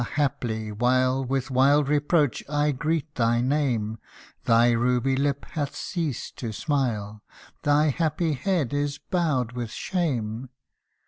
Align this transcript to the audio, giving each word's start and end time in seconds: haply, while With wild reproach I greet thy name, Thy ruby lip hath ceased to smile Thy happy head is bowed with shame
haply, 0.15 0.71
while 0.71 1.23
With 1.23 1.51
wild 1.51 1.87
reproach 1.87 2.43
I 2.49 2.71
greet 2.71 3.13
thy 3.13 3.39
name, 3.39 3.99
Thy 4.45 4.71
ruby 4.71 5.15
lip 5.15 5.45
hath 5.51 5.75
ceased 5.75 6.37
to 6.37 6.51
smile 6.51 7.21
Thy 7.61 7.89
happy 7.89 8.33
head 8.33 8.73
is 8.73 8.97
bowed 8.97 9.51
with 9.51 9.69
shame 9.69 10.49